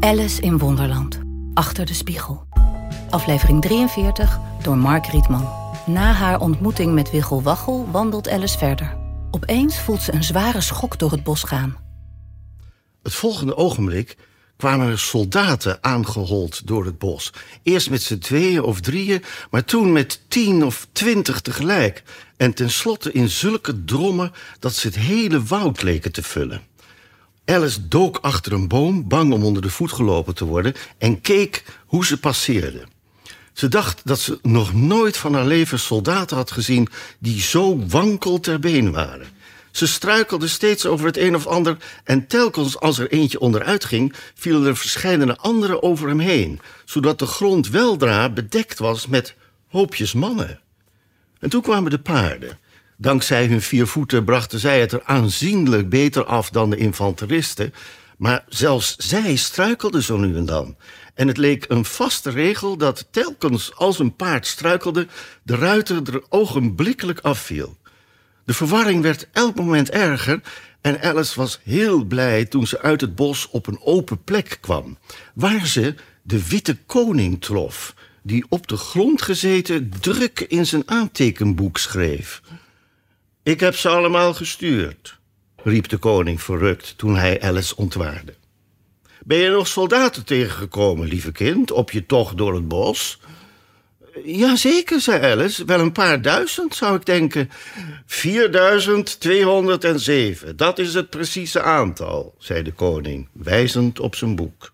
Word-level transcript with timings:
Alice 0.00 0.40
in 0.42 0.58
Wonderland. 0.58 1.20
Achter 1.54 1.86
de 1.86 1.94
spiegel. 1.94 2.46
Aflevering 3.10 3.62
43 3.62 4.38
door 4.62 4.76
Mark 4.76 5.06
Rietman. 5.06 5.48
Na 5.86 6.12
haar 6.12 6.40
ontmoeting 6.40 6.94
met 6.94 7.10
Wiggel 7.10 7.42
Waggel 7.42 7.88
wandelt 7.90 8.28
Alice 8.28 8.58
verder. 8.58 8.96
Opeens 9.30 9.80
voelt 9.80 10.02
ze 10.02 10.12
een 10.12 10.24
zware 10.24 10.60
schok 10.60 10.98
door 10.98 11.10
het 11.10 11.22
bos 11.22 11.42
gaan. 11.42 11.76
Het 13.02 13.14
volgende 13.14 13.56
ogenblik 13.56 14.16
kwamen 14.56 14.88
er 14.88 14.98
soldaten 14.98 15.78
aangehold 15.80 16.66
door 16.66 16.84
het 16.84 16.98
bos. 16.98 17.32
Eerst 17.62 17.90
met 17.90 18.02
z'n 18.02 18.18
tweeën 18.18 18.62
of 18.62 18.80
drieën, 18.80 19.22
maar 19.50 19.64
toen 19.64 19.92
met 19.92 20.20
tien 20.28 20.64
of 20.64 20.86
twintig 20.92 21.40
tegelijk. 21.40 22.02
En 22.36 22.54
tenslotte 22.54 23.12
in 23.12 23.28
zulke 23.28 23.84
drommen 23.84 24.32
dat 24.58 24.74
ze 24.74 24.86
het 24.86 24.96
hele 24.96 25.42
woud 25.42 25.82
leken 25.82 26.12
te 26.12 26.22
vullen. 26.22 26.69
Alice 27.50 27.88
dook 27.88 28.18
achter 28.22 28.52
een 28.52 28.68
boom, 28.68 29.08
bang 29.08 29.32
om 29.32 29.44
onder 29.44 29.62
de 29.62 29.70
voet 29.70 29.92
gelopen 29.92 30.34
te 30.34 30.44
worden... 30.44 30.74
en 30.98 31.20
keek 31.20 31.64
hoe 31.86 32.04
ze 32.04 32.20
passeerden. 32.20 32.88
Ze 33.52 33.68
dacht 33.68 34.00
dat 34.04 34.20
ze 34.20 34.38
nog 34.42 34.74
nooit 34.74 35.16
van 35.16 35.34
haar 35.34 35.46
leven 35.46 35.78
soldaten 35.78 36.36
had 36.36 36.50
gezien... 36.50 36.88
die 37.18 37.40
zo 37.40 37.86
wankel 37.86 38.40
ter 38.40 38.60
been 38.60 38.92
waren. 38.92 39.26
Ze 39.70 39.86
struikelde 39.86 40.48
steeds 40.48 40.86
over 40.86 41.06
het 41.06 41.16
een 41.16 41.34
of 41.34 41.46
ander... 41.46 41.76
en 42.04 42.26
telkens 42.26 42.80
als 42.80 42.98
er 42.98 43.10
eentje 43.10 43.40
onderuit 43.40 43.84
ging... 43.84 44.14
vielen 44.34 44.66
er 44.66 44.76
verschillende 44.76 45.36
anderen 45.36 45.82
over 45.82 46.08
hem 46.08 46.20
heen... 46.20 46.60
zodat 46.84 47.18
de 47.18 47.26
grond 47.26 47.68
weldra 47.68 48.28
bedekt 48.28 48.78
was 48.78 49.06
met 49.06 49.34
hoopjes 49.68 50.12
mannen. 50.12 50.60
En 51.38 51.50
toen 51.50 51.62
kwamen 51.62 51.90
de 51.90 51.98
paarden... 51.98 52.58
Dankzij 53.00 53.46
hun 53.46 53.62
vier 53.62 53.86
voeten 53.86 54.24
brachten 54.24 54.58
zij 54.58 54.80
het 54.80 54.92
er 54.92 55.02
aanzienlijk 55.04 55.88
beter 55.88 56.24
af 56.24 56.50
dan 56.50 56.70
de 56.70 56.76
infanteristen. 56.76 57.74
Maar 58.16 58.44
zelfs 58.48 58.96
zij 58.96 59.36
struikelden 59.36 60.02
zo 60.02 60.16
nu 60.16 60.36
en 60.36 60.46
dan. 60.46 60.76
En 61.14 61.28
het 61.28 61.36
leek 61.36 61.64
een 61.68 61.84
vaste 61.84 62.30
regel 62.30 62.76
dat 62.76 63.06
telkens 63.10 63.76
als 63.76 63.98
een 63.98 64.16
paard 64.16 64.46
struikelde, 64.46 65.06
de 65.42 65.56
ruiter 65.56 66.14
er 66.14 66.22
ogenblikkelijk 66.28 67.20
afviel. 67.20 67.76
De 68.44 68.54
verwarring 68.54 69.02
werd 69.02 69.28
elk 69.32 69.56
moment 69.56 69.90
erger 69.90 70.40
en 70.80 71.02
Alice 71.02 71.40
was 71.40 71.60
heel 71.62 72.04
blij 72.04 72.44
toen 72.44 72.66
ze 72.66 72.80
uit 72.80 73.00
het 73.00 73.14
bos 73.14 73.48
op 73.50 73.66
een 73.66 73.80
open 73.82 74.24
plek 74.24 74.58
kwam, 74.60 74.98
waar 75.34 75.66
ze 75.66 75.94
de 76.22 76.48
witte 76.48 76.76
koning 76.86 77.40
trof, 77.40 77.94
die 78.22 78.44
op 78.48 78.66
de 78.66 78.76
grond 78.76 79.22
gezeten 79.22 79.92
druk 80.00 80.40
in 80.40 80.66
zijn 80.66 80.82
aantekenboek 80.86 81.78
schreef. 81.78 82.42
Ik 83.42 83.60
heb 83.60 83.76
ze 83.76 83.88
allemaal 83.88 84.34
gestuurd, 84.34 85.18
riep 85.56 85.88
de 85.88 85.96
koning 85.96 86.42
verrukt 86.42 86.98
toen 86.98 87.16
hij 87.16 87.42
Alice 87.42 87.76
ontwaarde. 87.76 88.34
Ben 89.24 89.38
je 89.38 89.50
nog 89.50 89.68
soldaten 89.68 90.24
tegengekomen, 90.24 91.08
lieve 91.08 91.32
kind, 91.32 91.70
op 91.70 91.90
je 91.90 92.06
tocht 92.06 92.36
door 92.36 92.54
het 92.54 92.68
bos? 92.68 93.20
Jazeker, 94.24 95.00
zei 95.00 95.32
Alice. 95.32 95.64
Wel 95.64 95.80
een 95.80 95.92
paar 95.92 96.22
duizend, 96.22 96.74
zou 96.74 96.96
ik 96.96 97.06
denken. 97.06 97.50
4207, 98.06 100.56
dat 100.56 100.78
is 100.78 100.94
het 100.94 101.10
precieze 101.10 101.62
aantal, 101.62 102.34
zei 102.38 102.62
de 102.62 102.72
koning, 102.72 103.28
wijzend 103.32 104.00
op 104.00 104.14
zijn 104.14 104.36
boek. 104.36 104.72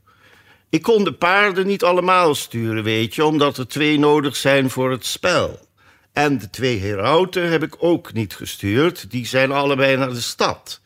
Ik 0.71 0.83
kon 0.83 1.05
de 1.05 1.13
paarden 1.13 1.67
niet 1.67 1.85
allemaal 1.85 2.35
sturen, 2.35 2.85
weet 2.85 3.15
je, 3.15 3.25
omdat 3.25 3.59
er 3.59 3.69
twee 3.69 3.99
nodig 3.99 4.37
zijn 4.37 4.71
voor 4.71 4.91
het 4.91 5.07
spel. 5.07 5.66
En 6.17 6.39
de 6.39 6.51
twee 6.51 6.81
herauten 6.81 7.51
heb 7.51 7.63
ik 7.63 7.75
ook 7.79 8.13
niet 8.13 8.35
gestuurd. 8.35 9.11
Die 9.11 9.27
zijn 9.27 9.53
allebei 9.53 9.97
naar 9.97 10.09
de 10.09 10.21
stad. 10.21 10.81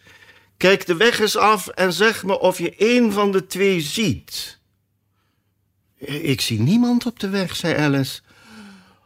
Kijk 0.57 0.87
de 0.87 0.97
weg 0.97 1.21
eens 1.21 1.37
af 1.37 1.69
en 1.69 1.93
zeg 1.93 2.25
me 2.25 2.41
of 2.41 2.59
je 2.59 2.75
één 2.77 3.13
van 3.13 3.33
de 3.33 3.47
twee 3.47 3.81
ziet. 3.81 4.59
Ik 5.99 6.41
zie 6.41 6.61
niemand 6.61 7.07
op 7.07 7.21
de 7.21 7.29
weg, 7.29 7.57
zei 7.57 7.75
Alice. 7.75 8.21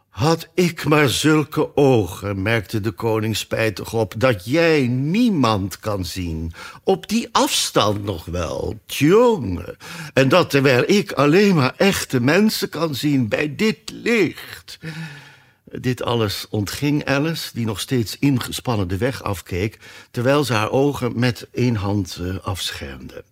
Had 0.09 0.47
ik 0.53 0.85
maar 0.85 1.09
zulke 1.09 1.75
ogen, 1.75 2.41
merkte 2.41 2.81
de 2.81 2.91
koning 2.91 3.37
spijtig 3.37 3.93
op, 3.93 4.13
dat 4.17 4.45
jij 4.45 4.87
niemand 4.87 5.79
kan 5.79 6.05
zien. 6.05 6.53
Op 6.83 7.07
die 7.07 7.29
afstand 7.31 8.03
nog 8.03 8.25
wel, 8.25 8.79
tjonge. 8.85 9.77
En 10.13 10.29
dat 10.29 10.49
terwijl 10.49 10.83
ik 10.87 11.11
alleen 11.11 11.55
maar 11.55 11.73
echte 11.77 12.21
mensen 12.21 12.69
kan 12.69 12.95
zien 12.95 13.27
bij 13.27 13.55
dit 13.55 13.77
licht. 13.93 14.79
Dit 15.79 16.03
alles 16.03 16.45
ontging 16.49 17.05
Alice, 17.05 17.49
die 17.53 17.65
nog 17.65 17.79
steeds 17.79 18.19
ingespannen 18.19 18.87
de 18.87 18.97
weg 18.97 19.23
afkeek... 19.23 19.79
terwijl 20.11 20.43
ze 20.43 20.53
haar 20.53 20.71
ogen 20.71 21.19
met 21.19 21.47
één 21.51 21.75
hand 21.75 22.17
uh, 22.21 22.37
afschermde. 22.41 23.23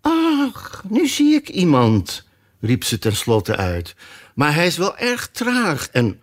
Ach, 0.00 0.82
nu 0.88 1.08
zie 1.08 1.34
ik 1.34 1.48
iemand, 1.48 2.28
riep 2.60 2.84
ze 2.84 2.98
tenslotte 2.98 3.56
uit. 3.56 3.94
Maar 4.34 4.54
hij 4.54 4.66
is 4.66 4.76
wel 4.76 4.96
erg 4.96 5.28
traag 5.28 5.88
en 5.88 6.20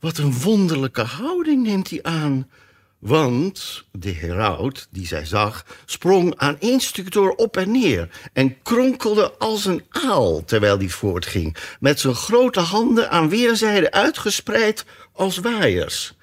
wat 0.00 0.18
een 0.18 0.32
wonderlijke 0.32 1.02
houding 1.02 1.62
neemt 1.62 1.90
hij 1.90 2.02
aan... 2.02 2.48
Want 2.98 3.84
de 3.92 4.10
heraut, 4.10 4.88
die 4.90 5.06
zij 5.06 5.24
zag, 5.24 5.64
sprong 5.84 6.34
aan 6.36 6.56
één 6.58 6.80
stuk 6.80 7.12
door 7.12 7.30
op 7.30 7.56
en 7.56 7.70
neer... 7.70 8.08
en 8.32 8.62
kronkelde 8.62 9.32
als 9.38 9.64
een 9.64 9.84
aal 9.88 10.44
terwijl 10.44 10.78
hij 10.78 10.88
voortging... 10.88 11.56
met 11.80 12.00
zijn 12.00 12.14
grote 12.14 12.60
handen 12.60 13.10
aan 13.10 13.28
weerszijden 13.28 13.92
uitgespreid 13.92 14.84
als 15.12 15.38
waaiers. 15.38 16.14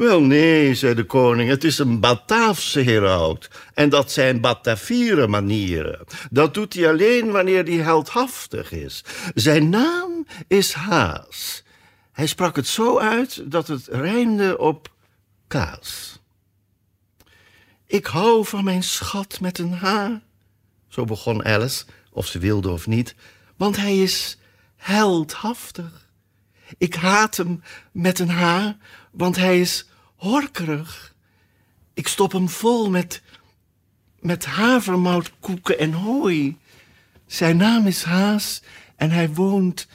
Wel 0.00 0.20
nee, 0.22 0.74
zei 0.74 0.94
de 0.94 1.04
koning, 1.04 1.50
het 1.50 1.64
is 1.64 1.78
een 1.78 2.00
Bataafse 2.00 2.80
heraut. 2.80 3.50
En 3.74 3.88
dat 3.88 4.12
zijn 4.12 4.40
Bataviere 4.40 5.26
manieren. 5.26 6.04
Dat 6.30 6.54
doet 6.54 6.74
hij 6.74 6.88
alleen 6.88 7.30
wanneer 7.30 7.64
hij 7.64 7.74
heldhaftig 7.74 8.72
is. 8.72 9.04
Zijn 9.34 9.68
naam 9.68 10.26
is 10.48 10.72
Haas. 10.72 11.62
Hij 12.12 12.26
sprak 12.26 12.56
het 12.56 12.66
zo 12.66 12.98
uit 12.98 13.50
dat 13.50 13.66
het 13.68 13.88
rijmde 13.90 14.58
op 14.58 14.90
kaas. 15.50 16.20
Ik 17.86 18.06
hou 18.06 18.46
van 18.46 18.64
mijn 18.64 18.82
schat 18.82 19.40
met 19.40 19.58
een 19.58 19.72
H, 19.72 20.10
zo 20.88 21.04
begon 21.04 21.44
Alice, 21.44 21.84
of 22.12 22.26
ze 22.26 22.38
wilde 22.38 22.70
of 22.70 22.86
niet, 22.86 23.14
want 23.56 23.76
hij 23.76 23.98
is 23.98 24.38
heldhaftig. 24.76 26.08
Ik 26.78 26.94
haat 26.94 27.36
hem 27.36 27.62
met 27.92 28.18
een 28.18 28.30
H, 28.30 28.70
want 29.10 29.36
hij 29.36 29.60
is 29.60 29.86
horkerig. 30.16 31.14
Ik 31.94 32.08
stop 32.08 32.32
hem 32.32 32.48
vol 32.48 32.90
met, 32.90 33.22
met 34.20 34.44
havermoutkoeken 34.44 35.78
en 35.78 35.92
hooi. 35.92 36.58
Zijn 37.26 37.56
naam 37.56 37.86
is 37.86 38.02
Haas 38.02 38.62
en 38.96 39.10
hij 39.10 39.30
woont... 39.30 39.88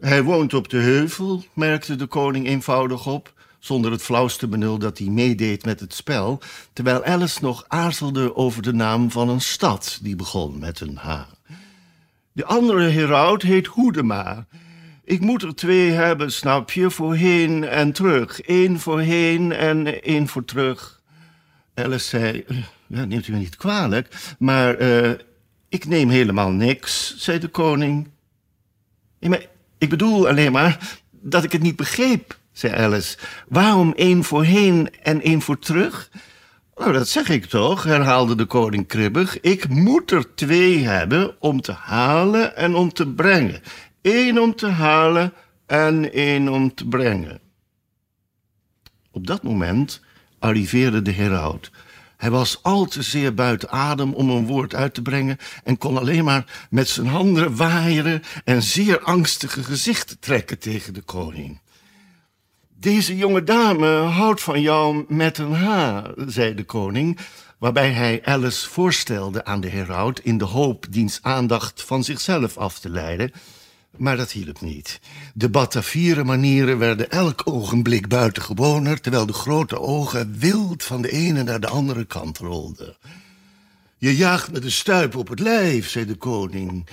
Hij 0.00 0.22
woont 0.22 0.54
op 0.54 0.68
de 0.68 0.78
heuvel, 0.78 1.44
merkte 1.52 1.96
de 1.96 2.06
koning 2.06 2.46
eenvoudig 2.46 3.06
op 3.06 3.34
zonder 3.66 3.90
het 3.90 4.02
flauwste 4.02 4.48
benul 4.48 4.78
dat 4.78 4.98
hij 4.98 5.06
meedeed 5.06 5.64
met 5.64 5.80
het 5.80 5.94
spel, 5.94 6.40
terwijl 6.72 7.04
Alice 7.04 7.38
nog 7.42 7.64
aarzelde 7.68 8.36
over 8.36 8.62
de 8.62 8.72
naam 8.72 9.10
van 9.10 9.28
een 9.28 9.40
stad 9.40 9.98
die 10.02 10.16
begon 10.16 10.58
met 10.58 10.80
een 10.80 10.96
H. 10.96 11.20
De 12.32 12.44
andere 12.44 12.88
heraut 12.88 13.42
heet 13.42 13.66
Hoedema. 13.66 14.46
Ik 15.04 15.20
moet 15.20 15.42
er 15.42 15.54
twee 15.54 15.90
hebben, 15.90 16.32
snap 16.32 16.70
je, 16.70 16.90
voor 16.90 17.14
heen 17.14 17.64
en 17.64 17.92
terug. 17.92 18.48
Eén 18.48 18.80
voor 18.80 19.00
heen 19.00 19.52
en 19.52 20.02
één 20.02 20.28
voor 20.28 20.44
terug. 20.44 21.02
Alice 21.74 22.08
zei, 22.08 22.44
eh, 22.46 22.56
ja, 22.86 23.04
neemt 23.04 23.26
u 23.26 23.32
me 23.32 23.38
niet 23.38 23.56
kwalijk, 23.56 24.34
maar 24.38 24.80
uh, 24.80 25.10
ik 25.68 25.86
neem 25.86 26.08
helemaal 26.08 26.50
niks, 26.50 27.16
zei 27.16 27.38
de 27.38 27.48
koning. 27.48 28.08
Ik 29.78 29.88
bedoel 29.88 30.28
alleen 30.28 30.52
maar 30.52 30.98
dat 31.10 31.44
ik 31.44 31.52
het 31.52 31.62
niet 31.62 31.76
begreep 31.76 32.38
zei 32.58 32.74
Alice. 32.74 33.16
Waarom 33.48 33.92
één 33.96 34.24
voorheen 34.24 34.90
en 35.02 35.22
één 35.22 35.42
voor 35.42 35.58
terug? 35.58 36.10
Nou, 36.76 36.92
dat 36.92 37.08
zeg 37.08 37.28
ik 37.28 37.44
toch, 37.44 37.84
herhaalde 37.84 38.34
de 38.34 38.44
koning 38.44 38.86
kribbig. 38.86 39.40
Ik 39.40 39.68
moet 39.68 40.10
er 40.10 40.34
twee 40.34 40.84
hebben 40.84 41.40
om 41.40 41.60
te 41.60 41.72
halen 41.72 42.56
en 42.56 42.74
om 42.74 42.92
te 42.92 43.08
brengen. 43.08 43.62
Eén 44.02 44.40
om 44.40 44.54
te 44.54 44.66
halen 44.66 45.32
en 45.66 46.12
één 46.12 46.48
om 46.48 46.74
te 46.74 46.86
brengen. 46.86 47.40
Op 49.10 49.26
dat 49.26 49.42
moment 49.42 50.00
arriveerde 50.38 51.02
de 51.02 51.12
heraut. 51.12 51.70
Hij 52.16 52.30
was 52.30 52.62
al 52.62 52.84
te 52.84 53.02
zeer 53.02 53.34
buiten 53.34 53.70
adem 53.70 54.14
om 54.14 54.30
een 54.30 54.46
woord 54.46 54.74
uit 54.74 54.94
te 54.94 55.02
brengen 55.02 55.38
en 55.64 55.78
kon 55.78 55.98
alleen 55.98 56.24
maar 56.24 56.66
met 56.70 56.88
zijn 56.88 57.06
handen 57.06 57.56
waaieren 57.56 58.22
en 58.44 58.62
zeer 58.62 59.00
angstige 59.00 59.62
gezichten 59.62 60.18
trekken 60.18 60.58
tegen 60.58 60.94
de 60.94 61.02
koning. 61.02 61.60
Deze 62.78 63.16
jonge 63.16 63.44
dame 63.44 63.96
houdt 63.96 64.42
van 64.42 64.60
jou 64.60 65.04
met 65.08 65.38
een 65.38 65.52
H, 65.52 66.02
zei 66.26 66.54
de 66.54 66.64
koning, 66.64 67.18
waarbij 67.58 67.90
hij 67.90 68.24
Alice 68.24 68.68
voorstelde 68.68 69.44
aan 69.44 69.60
de 69.60 69.68
heraut 69.68 70.20
in 70.20 70.38
de 70.38 70.44
hoop 70.44 70.86
diens 70.90 71.18
aandacht 71.22 71.82
van 71.82 72.04
zichzelf 72.04 72.56
af 72.56 72.78
te 72.78 72.90
leiden. 72.90 73.32
Maar 73.96 74.16
dat 74.16 74.30
hielp 74.30 74.60
niet. 74.60 75.00
De 75.34 75.48
Bataviere 75.48 76.24
manieren 76.24 76.78
werden 76.78 77.10
elk 77.10 77.42
ogenblik 77.44 78.08
buitengewoner, 78.08 79.00
terwijl 79.00 79.26
de 79.26 79.32
grote 79.32 79.80
ogen 79.80 80.38
wild 80.38 80.84
van 80.84 81.02
de 81.02 81.10
ene 81.10 81.42
naar 81.42 81.60
de 81.60 81.68
andere 81.68 82.04
kant 82.04 82.38
rolden. 82.38 82.96
Je 83.98 84.16
jaagt 84.16 84.52
met 84.52 84.64
een 84.64 84.70
stuip 84.70 85.16
op 85.16 85.28
het 85.28 85.40
lijf, 85.40 85.88
zei 85.88 86.04
de 86.04 86.16
koning. 86.16 86.86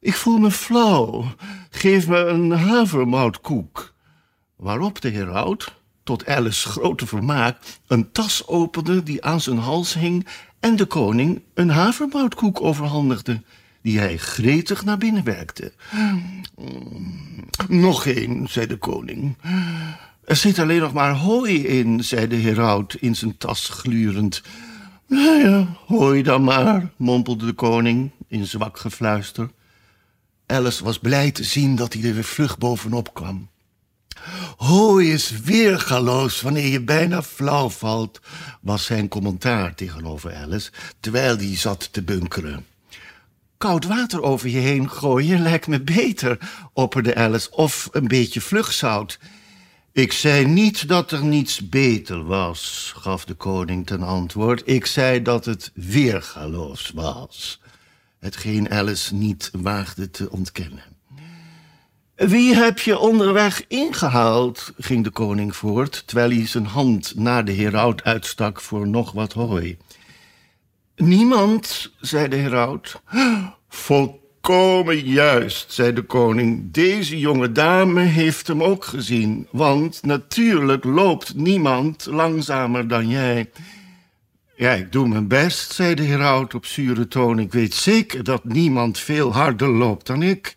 Ik 0.00 0.14
voel 0.14 0.38
me 0.38 0.50
flauw. 0.50 1.24
Geef 1.70 2.08
me 2.08 2.18
een 2.18 2.50
havermoutkoek. 2.50 3.91
Waarop 4.62 5.00
de 5.00 5.08
heraut, 5.08 5.74
tot 6.02 6.26
Alice's 6.26 6.64
grote 6.64 7.06
vermaak, 7.06 7.58
een 7.86 8.12
tas 8.12 8.46
opende 8.46 9.02
die 9.02 9.24
aan 9.24 9.40
zijn 9.40 9.58
hals 9.58 9.94
hing 9.94 10.26
en 10.60 10.76
de 10.76 10.84
koning 10.84 11.42
een 11.54 11.70
havermoutkoek 11.70 12.60
overhandigde, 12.60 13.42
die 13.80 13.98
hij 13.98 14.16
gretig 14.16 14.84
naar 14.84 14.98
binnen 14.98 15.24
werkte. 15.24 15.72
Nog 17.68 18.06
één, 18.06 18.48
zei 18.48 18.66
de 18.66 18.76
koning. 18.76 19.36
Er 20.24 20.36
zit 20.36 20.58
alleen 20.58 20.80
nog 20.80 20.92
maar 20.92 21.14
hooi 21.14 21.66
in, 21.66 22.04
zei 22.04 22.26
de 22.26 22.36
heraut 22.36 22.94
in 22.94 23.16
zijn 23.16 23.38
tas 23.38 23.68
glurend. 23.68 24.42
Nou 25.06 25.48
ja, 25.48 25.66
hooi 25.86 26.22
dan 26.22 26.44
maar, 26.44 26.90
mompelde 26.96 27.46
de 27.46 27.52
koning 27.52 28.10
in 28.28 28.46
zwak 28.46 28.78
gefluister. 28.78 29.50
Alice 30.46 30.84
was 30.84 30.98
blij 30.98 31.30
te 31.30 31.44
zien 31.44 31.76
dat 31.76 31.92
hij 31.92 32.02
er 32.02 32.14
weer 32.14 32.24
vlug 32.24 32.58
bovenop 32.58 33.14
kwam. 33.14 33.50
Hooi 34.62 35.12
is 35.12 35.30
weergaloos 35.30 36.40
wanneer 36.40 36.66
je 36.66 36.80
bijna 36.80 37.22
flauw 37.22 37.68
valt, 37.68 38.20
was 38.60 38.84
zijn 38.84 39.08
commentaar 39.08 39.74
tegenover 39.74 40.34
Alice, 40.34 40.70
terwijl 41.00 41.36
hij 41.36 41.56
zat 41.56 41.92
te 41.92 42.02
bunkeren. 42.02 42.66
Koud 43.56 43.84
water 43.84 44.22
over 44.22 44.48
je 44.48 44.58
heen 44.58 44.90
gooien 44.90 45.42
lijkt 45.42 45.66
me 45.66 45.80
beter, 45.80 46.38
opperde 46.72 47.14
Alice, 47.14 47.50
of 47.50 47.88
een 47.92 48.08
beetje 48.08 48.40
vlugzout. 48.40 49.18
Ik 49.92 50.12
zei 50.12 50.46
niet 50.46 50.88
dat 50.88 51.10
er 51.10 51.24
niets 51.24 51.68
beter 51.68 52.24
was, 52.24 52.92
gaf 52.96 53.24
de 53.24 53.34
koning 53.34 53.86
ten 53.86 54.02
antwoord. 54.02 54.62
Ik 54.64 54.86
zei 54.86 55.22
dat 55.22 55.44
het 55.44 55.70
weergaloos 55.74 56.90
was. 56.94 57.60
Hetgeen 58.18 58.70
Alice 58.70 59.14
niet 59.14 59.50
waagde 59.52 60.10
te 60.10 60.30
ontkennen. 60.30 60.92
Wie 62.16 62.54
heb 62.54 62.78
je 62.78 62.98
onderweg 62.98 63.64
ingehaald? 63.68 64.72
ging 64.78 65.04
de 65.04 65.10
koning 65.10 65.56
voort, 65.56 66.02
terwijl 66.06 66.30
hij 66.30 66.46
zijn 66.46 66.66
hand 66.66 67.14
naar 67.16 67.44
de 67.44 67.52
heraut 67.52 68.04
uitstak 68.04 68.60
voor 68.60 68.88
nog 68.88 69.12
wat 69.12 69.32
hooi. 69.32 69.76
Niemand, 70.96 71.92
zei 72.00 72.28
de 72.28 72.36
heraut. 72.36 73.00
Volkomen 73.68 74.98
juist, 74.98 75.72
zei 75.72 75.92
de 75.92 76.02
koning. 76.02 76.72
Deze 76.72 77.18
jonge 77.18 77.52
dame 77.52 78.02
heeft 78.02 78.46
hem 78.46 78.62
ook 78.62 78.84
gezien, 78.84 79.46
want 79.50 80.02
natuurlijk 80.02 80.84
loopt 80.84 81.34
niemand 81.34 82.06
langzamer 82.06 82.88
dan 82.88 83.08
jij. 83.08 83.50
Ja, 84.56 84.72
ik 84.72 84.92
doe 84.92 85.08
mijn 85.08 85.28
best, 85.28 85.72
zei 85.72 85.94
de 85.94 86.02
heraut 86.02 86.54
op 86.54 86.66
zure 86.66 87.08
toon. 87.08 87.38
Ik 87.38 87.52
weet 87.52 87.74
zeker 87.74 88.24
dat 88.24 88.44
niemand 88.44 88.98
veel 88.98 89.32
harder 89.32 89.68
loopt 89.68 90.06
dan 90.06 90.22
ik. 90.22 90.56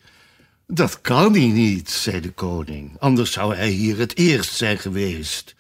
Dat 0.68 1.02
kan 1.02 1.34
hij 1.34 1.46
niet, 1.46 1.90
zei 1.90 2.20
de 2.20 2.32
koning. 2.32 2.92
Anders 3.00 3.32
zou 3.32 3.56
hij 3.56 3.70
hier 3.70 3.98
het 3.98 4.18
eerst 4.18 4.56
zijn 4.56 4.78
geweest. 4.78 5.56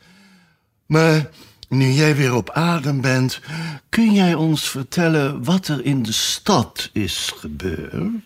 Maar 0.86 1.30
nu 1.69 1.92
jij 1.92 2.16
weer 2.16 2.34
op 2.34 2.50
adem 2.50 3.02
bent, 3.02 3.42
kun 3.90 4.13
jij 4.13 4.34
ons 4.34 4.69
vertellen 4.69 5.44
wat 5.44 5.68
er 5.68 5.86
in 5.86 6.04
de 6.04 6.12
stad 6.12 6.90
is 6.94 7.34
gebeurd? 7.36 8.24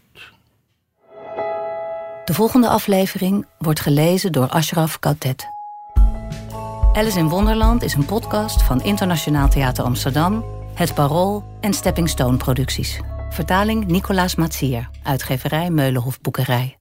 De 2.26 2.34
volgende 2.34 2.68
aflevering 2.68 3.46
wordt 3.58 3.80
gelezen 3.80 4.31
door 4.31 4.48
Ashraf 4.48 5.00
Kautet. 5.00 5.48
Alice 6.94 7.20
in 7.20 7.30
Wonderland 7.30 7.84
is 7.84 7.94
een 7.94 8.06
podcast 8.06 8.62
van 8.64 8.84
Internationaal 8.84 9.50
Theater 9.50 9.84
Amsterdam, 9.84 10.46
Het 10.74 10.94
Parool 10.94 11.58
en 11.62 11.74
Stepping 11.74 12.10
Stone 12.10 12.38
Producties. 12.38 13.00
Vertaling 13.30 13.86
Nicolaas 13.86 14.36
Matsier, 14.36 14.90
uitgeverij 15.04 15.70
Meulenhof 15.70 16.22
Boekerij. 16.22 16.79